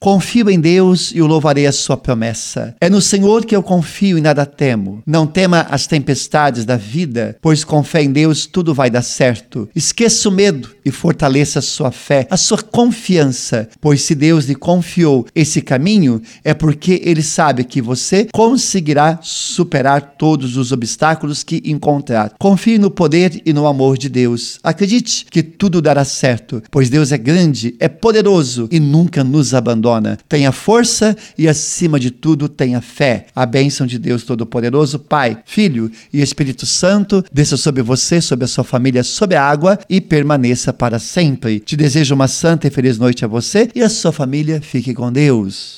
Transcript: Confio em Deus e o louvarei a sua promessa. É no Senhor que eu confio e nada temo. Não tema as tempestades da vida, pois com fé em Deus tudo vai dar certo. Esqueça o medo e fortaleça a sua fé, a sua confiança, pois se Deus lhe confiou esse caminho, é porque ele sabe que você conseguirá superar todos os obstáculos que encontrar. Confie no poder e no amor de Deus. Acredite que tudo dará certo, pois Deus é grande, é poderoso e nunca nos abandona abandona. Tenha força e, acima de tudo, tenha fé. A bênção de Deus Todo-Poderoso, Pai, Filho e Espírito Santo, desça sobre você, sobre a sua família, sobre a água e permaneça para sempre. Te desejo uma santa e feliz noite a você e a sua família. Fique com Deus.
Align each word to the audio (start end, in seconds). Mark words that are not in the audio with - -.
Confio 0.00 0.48
em 0.48 0.60
Deus 0.60 1.10
e 1.12 1.20
o 1.20 1.26
louvarei 1.26 1.66
a 1.66 1.72
sua 1.72 1.96
promessa. 1.96 2.74
É 2.80 2.88
no 2.88 3.00
Senhor 3.00 3.44
que 3.44 3.54
eu 3.54 3.62
confio 3.64 4.16
e 4.16 4.20
nada 4.20 4.46
temo. 4.46 5.02
Não 5.04 5.26
tema 5.26 5.66
as 5.70 5.88
tempestades 5.88 6.64
da 6.64 6.76
vida, 6.76 7.36
pois 7.42 7.64
com 7.64 7.82
fé 7.82 8.02
em 8.02 8.12
Deus 8.12 8.46
tudo 8.46 8.72
vai 8.72 8.90
dar 8.90 9.02
certo. 9.02 9.68
Esqueça 9.74 10.28
o 10.28 10.32
medo 10.32 10.70
e 10.84 10.92
fortaleça 10.92 11.58
a 11.58 11.62
sua 11.62 11.90
fé, 11.90 12.28
a 12.30 12.36
sua 12.36 12.62
confiança, 12.62 13.68
pois 13.80 14.02
se 14.02 14.14
Deus 14.14 14.44
lhe 14.44 14.54
confiou 14.54 15.26
esse 15.34 15.60
caminho, 15.60 16.22
é 16.44 16.54
porque 16.54 17.02
ele 17.04 17.22
sabe 17.22 17.64
que 17.64 17.82
você 17.82 18.28
conseguirá 18.32 19.18
superar 19.20 20.14
todos 20.16 20.56
os 20.56 20.70
obstáculos 20.70 21.42
que 21.42 21.60
encontrar. 21.64 22.34
Confie 22.38 22.78
no 22.78 22.90
poder 22.90 23.42
e 23.44 23.52
no 23.52 23.66
amor 23.66 23.98
de 23.98 24.08
Deus. 24.08 24.60
Acredite 24.62 25.26
que 25.28 25.42
tudo 25.42 25.82
dará 25.82 26.04
certo, 26.04 26.62
pois 26.70 26.88
Deus 26.88 27.10
é 27.10 27.18
grande, 27.18 27.74
é 27.80 27.88
poderoso 27.88 28.68
e 28.70 28.78
nunca 28.78 29.24
nos 29.24 29.54
abandona 29.54 29.87
abandona. 29.88 30.18
Tenha 30.28 30.52
força 30.52 31.16
e, 31.36 31.48
acima 31.48 31.98
de 31.98 32.10
tudo, 32.10 32.48
tenha 32.48 32.80
fé. 32.80 33.26
A 33.34 33.46
bênção 33.46 33.86
de 33.86 33.98
Deus 33.98 34.22
Todo-Poderoso, 34.22 34.98
Pai, 34.98 35.38
Filho 35.44 35.90
e 36.12 36.20
Espírito 36.20 36.66
Santo, 36.66 37.24
desça 37.32 37.56
sobre 37.56 37.82
você, 37.82 38.20
sobre 38.20 38.44
a 38.44 38.48
sua 38.48 38.64
família, 38.64 39.02
sobre 39.02 39.36
a 39.36 39.44
água 39.44 39.78
e 39.88 40.00
permaneça 40.00 40.72
para 40.72 40.98
sempre. 40.98 41.60
Te 41.60 41.76
desejo 41.76 42.14
uma 42.14 42.28
santa 42.28 42.66
e 42.66 42.70
feliz 42.70 42.98
noite 42.98 43.24
a 43.24 43.28
você 43.28 43.68
e 43.74 43.82
a 43.82 43.88
sua 43.88 44.12
família. 44.12 44.60
Fique 44.60 44.92
com 44.94 45.10
Deus. 45.10 45.77